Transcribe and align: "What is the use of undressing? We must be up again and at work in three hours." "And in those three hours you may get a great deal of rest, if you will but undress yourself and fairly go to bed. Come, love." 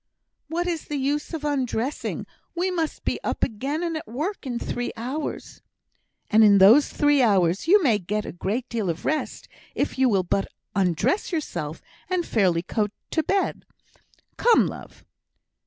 "What 0.47 0.65
is 0.65 0.85
the 0.85 0.95
use 0.97 1.31
of 1.31 1.45
undressing? 1.45 2.25
We 2.55 2.71
must 2.71 3.03
be 3.05 3.19
up 3.23 3.43
again 3.43 3.83
and 3.83 3.95
at 3.95 4.07
work 4.07 4.47
in 4.47 4.57
three 4.57 4.91
hours." 4.97 5.61
"And 6.31 6.43
in 6.43 6.57
those 6.57 6.89
three 6.89 7.21
hours 7.21 7.67
you 7.67 7.83
may 7.83 7.99
get 7.99 8.25
a 8.25 8.31
great 8.31 8.67
deal 8.67 8.89
of 8.89 9.05
rest, 9.05 9.47
if 9.75 9.99
you 9.99 10.09
will 10.09 10.23
but 10.23 10.47
undress 10.75 11.31
yourself 11.31 11.83
and 12.09 12.25
fairly 12.25 12.63
go 12.63 12.87
to 13.11 13.21
bed. 13.21 13.63
Come, 14.37 14.65
love." 14.65 15.05